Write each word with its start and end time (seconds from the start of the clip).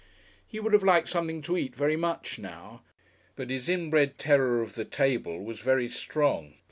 He 0.47 0.59
would 0.59 0.73
have 0.73 0.81
liked 0.81 1.09
something 1.09 1.43
to 1.43 1.55
eat 1.55 1.75
very 1.75 1.95
much 1.95 2.39
now, 2.39 2.81
but 3.35 3.51
his 3.51 3.69
inbred 3.69 4.17
terror 4.17 4.59
of 4.63 4.73
the 4.73 4.83
table 4.83 5.43
was 5.45 5.59
very 5.59 5.87
strong. 5.87 6.55